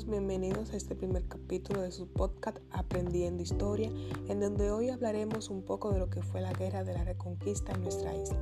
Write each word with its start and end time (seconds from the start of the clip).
bienvenidos 0.00 0.72
a 0.72 0.76
este 0.76 0.94
primer 0.94 1.28
capítulo 1.28 1.82
de 1.82 1.92
su 1.92 2.08
podcast 2.08 2.56
Aprendiendo 2.70 3.42
Historia, 3.42 3.90
en 4.26 4.40
donde 4.40 4.70
hoy 4.70 4.88
hablaremos 4.88 5.50
un 5.50 5.62
poco 5.62 5.92
de 5.92 5.98
lo 5.98 6.08
que 6.08 6.22
fue 6.22 6.40
la 6.40 6.54
Guerra 6.54 6.82
de 6.82 6.94
la 6.94 7.04
Reconquista 7.04 7.72
en 7.72 7.82
nuestra 7.82 8.16
isla. 8.16 8.40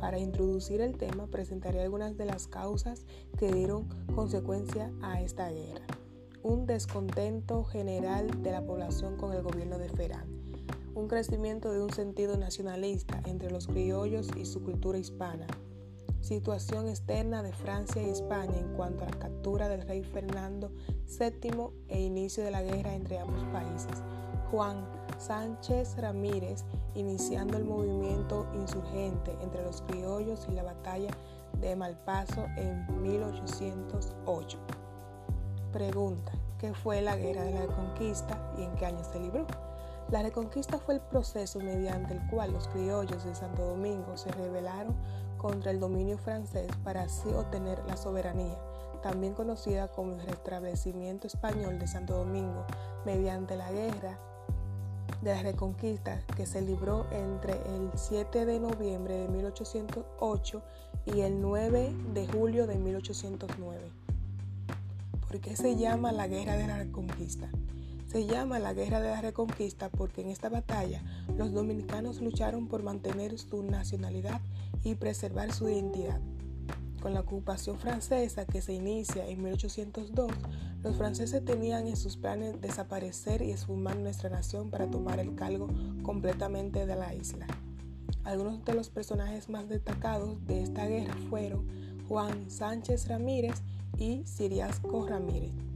Para 0.00 0.18
introducir 0.18 0.80
el 0.80 0.98
tema, 0.98 1.28
presentaré 1.28 1.80
algunas 1.80 2.16
de 2.16 2.24
las 2.24 2.48
causas 2.48 3.06
que 3.38 3.52
dieron 3.52 3.88
consecuencia 4.16 4.90
a 5.00 5.22
esta 5.22 5.48
guerra. 5.48 5.86
Un 6.42 6.66
descontento 6.66 7.62
general 7.62 8.42
de 8.42 8.50
la 8.50 8.66
población 8.66 9.16
con 9.16 9.32
el 9.32 9.42
gobierno 9.42 9.78
de 9.78 9.90
Ferán, 9.90 10.26
un 10.96 11.06
crecimiento 11.06 11.72
de 11.72 11.84
un 11.84 11.92
sentido 11.92 12.36
nacionalista 12.36 13.22
entre 13.26 13.52
los 13.52 13.68
criollos 13.68 14.28
y 14.36 14.44
su 14.44 14.64
cultura 14.64 14.98
hispana, 14.98 15.46
situación 16.20 16.88
externa 16.88 17.42
de 17.42 17.52
Francia 17.52 18.02
y 18.02 18.10
España 18.10 18.58
en 18.58 18.74
cuanto 18.74 19.04
a 19.04 19.10
la 19.10 19.18
captura 19.18 19.68
del 19.68 19.86
rey 19.86 20.02
Fernando 20.02 20.70
VII 21.18 21.70
e 21.88 22.00
inicio 22.00 22.44
de 22.44 22.50
la 22.50 22.62
guerra 22.62 22.94
entre 22.94 23.18
ambos 23.18 23.42
países. 23.52 24.02
Juan 24.50 24.84
Sánchez 25.18 25.96
Ramírez 25.98 26.64
iniciando 26.94 27.56
el 27.56 27.64
movimiento 27.64 28.46
insurgente 28.54 29.36
entre 29.42 29.62
los 29.62 29.82
criollos 29.82 30.46
y 30.48 30.52
la 30.52 30.62
batalla 30.62 31.10
de 31.60 31.76
Malpaso 31.76 32.46
en 32.56 33.02
1808. 33.02 34.58
Pregunta, 35.72 36.32
¿qué 36.58 36.74
fue 36.74 37.00
la 37.00 37.16
guerra 37.16 37.44
de 37.44 37.52
la 37.52 37.60
reconquista 37.60 38.52
y 38.58 38.62
en 38.62 38.74
qué 38.74 38.86
año 38.86 39.04
se 39.04 39.20
libró? 39.20 39.46
La 40.10 40.22
reconquista 40.22 40.78
fue 40.78 40.94
el 40.94 41.00
proceso 41.00 41.60
mediante 41.60 42.14
el 42.14 42.26
cual 42.28 42.52
los 42.52 42.66
criollos 42.68 43.24
de 43.24 43.34
Santo 43.34 43.64
Domingo 43.64 44.16
se 44.16 44.32
rebelaron 44.32 44.96
contra 45.40 45.70
el 45.70 45.80
dominio 45.80 46.18
francés 46.18 46.68
para 46.84 47.04
así 47.04 47.28
obtener 47.30 47.82
la 47.86 47.96
soberanía, 47.96 48.58
también 49.02 49.32
conocida 49.32 49.88
como 49.88 50.12
el 50.12 50.20
restablecimiento 50.20 51.26
español 51.26 51.78
de 51.78 51.86
Santo 51.86 52.14
Domingo, 52.14 52.66
mediante 53.06 53.56
la 53.56 53.72
guerra 53.72 54.18
de 55.22 55.34
la 55.34 55.42
Reconquista 55.42 56.22
que 56.36 56.44
se 56.44 56.60
libró 56.60 57.06
entre 57.10 57.52
el 57.52 57.90
7 57.94 58.44
de 58.44 58.60
noviembre 58.60 59.14
de 59.14 59.28
1808 59.28 60.62
y 61.06 61.20
el 61.20 61.40
9 61.40 61.94
de 62.12 62.26
julio 62.28 62.66
de 62.66 62.76
1809. 62.76 63.92
¿Por 65.26 65.40
qué 65.40 65.56
se 65.56 65.76
llama 65.76 66.12
la 66.12 66.26
Guerra 66.26 66.56
de 66.56 66.66
la 66.66 66.76
Reconquista? 66.76 67.48
Se 68.10 68.26
llama 68.26 68.58
la 68.58 68.74
Guerra 68.74 69.00
de 69.00 69.08
la 69.08 69.20
Reconquista 69.20 69.88
porque 69.88 70.22
en 70.22 70.30
esta 70.30 70.48
batalla 70.48 71.00
los 71.38 71.52
dominicanos 71.52 72.20
lucharon 72.20 72.66
por 72.66 72.82
mantener 72.82 73.38
su 73.38 73.62
nacionalidad 73.62 74.40
y 74.82 74.96
preservar 74.96 75.52
su 75.52 75.68
identidad. 75.68 76.20
Con 77.00 77.14
la 77.14 77.20
ocupación 77.20 77.78
francesa 77.78 78.46
que 78.46 78.62
se 78.62 78.72
inicia 78.72 79.28
en 79.28 79.44
1802, 79.44 80.28
los 80.82 80.96
franceses 80.96 81.44
tenían 81.44 81.86
en 81.86 81.96
sus 81.96 82.16
planes 82.16 82.60
desaparecer 82.60 83.42
y 83.42 83.52
esfumar 83.52 83.96
nuestra 83.96 84.28
nación 84.28 84.70
para 84.70 84.90
tomar 84.90 85.20
el 85.20 85.36
cargo 85.36 85.68
completamente 86.02 86.86
de 86.86 86.96
la 86.96 87.14
isla. 87.14 87.46
Algunos 88.24 88.64
de 88.64 88.74
los 88.74 88.90
personajes 88.90 89.48
más 89.48 89.68
destacados 89.68 90.44
de 90.48 90.64
esta 90.64 90.84
guerra 90.84 91.14
fueron 91.28 91.68
Juan 92.08 92.50
Sánchez 92.50 93.06
Ramírez 93.06 93.62
y 93.96 94.26
Siriasco 94.26 95.06
Ramírez. 95.06 95.69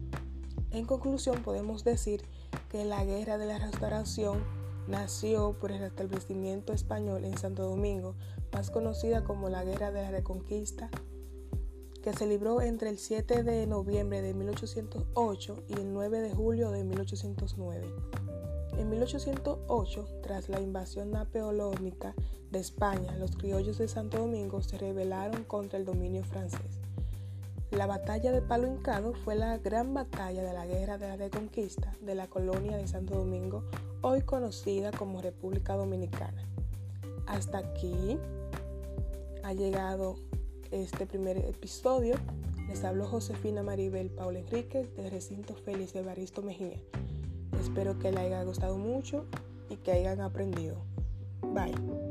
En 0.75 0.86
conclusión, 0.86 1.41
podemos 1.44 1.84
decir 1.84 2.25
que 2.69 2.84
la 2.84 3.05
guerra 3.05 3.39
de 3.39 3.47
la 3.47 3.61
restauración 3.61 4.42
nació 4.89 5.56
por 5.61 5.70
el 5.70 5.84
establecimiento 5.84 6.72
español 6.72 7.25
en 7.25 7.39
Santo 7.39 7.62
Domingo, 7.62 8.17
más 8.53 8.72
conocida 8.72 9.22
como 9.22 9.48
la 9.48 9.62
Guerra 9.62 9.92
de 9.92 10.02
la 10.02 10.11
Reconquista, 10.11 10.91
que 12.02 12.12
se 12.12 12.27
libró 12.27 12.61
entre 12.61 12.91
el 12.91 12.98
7 12.98 13.45
de 13.45 13.69
noviembre 13.69 14.20
de 14.20 14.34
1808 14.34 15.62
y 15.69 15.75
el 15.75 15.92
9 15.92 16.20
de 16.22 16.34
julio 16.34 16.72
de 16.72 16.83
1809. 16.83 17.95
En 18.77 18.90
1808, 18.90 20.08
tras 20.24 20.48
la 20.48 20.61
invasión 20.61 21.13
napoleónica 21.13 22.17
de 22.51 22.58
España, 22.58 23.17
los 23.17 23.36
criollos 23.36 23.79
de 23.79 23.86
Santo 23.86 24.18
Domingo 24.18 24.61
se 24.61 24.77
rebelaron 24.77 25.45
contra 25.45 25.79
el 25.79 25.84
dominio 25.84 26.24
francés. 26.24 26.83
La 27.77 27.86
batalla 27.86 28.30
de 28.30 28.40
Palo 28.40 28.68
Hincado 28.68 29.14
fue 29.14 29.35
la 29.35 29.58
gran 29.58 29.95
batalla 29.95 30.45
de 30.45 30.52
la 30.52 30.64
Guerra 30.64 30.96
de 30.96 31.08
la 31.08 31.17
Reconquista 31.17 31.92
de 32.02 32.14
la 32.14 32.29
colonia 32.29 32.77
de 32.77 32.86
Santo 32.86 33.17
Domingo, 33.17 33.64
hoy 34.01 34.23
conocida 34.23 34.92
como 34.92 35.20
República 35.20 35.74
Dominicana. 35.74 36.46
Hasta 37.27 37.58
aquí 37.58 38.17
ha 39.42 39.52
llegado 39.55 40.14
este 40.70 41.05
primer 41.05 41.36
episodio. 41.39 42.14
Les 42.68 42.84
hablo 42.84 43.07
Josefina 43.07 43.64
Maribel 43.64 44.08
Paula 44.08 44.39
Enríquez 44.39 44.95
del 44.95 45.11
recinto 45.11 45.55
Félix 45.55 45.96
Evaristo 45.96 46.42
Mejía. 46.42 46.79
Espero 47.61 47.98
que 47.98 48.13
les 48.13 48.20
haya 48.20 48.45
gustado 48.45 48.79
mucho 48.79 49.27
y 49.68 49.77
que 49.79 49.90
hayan 49.90 50.20
aprendido. 50.20 50.77
Bye. 51.42 52.04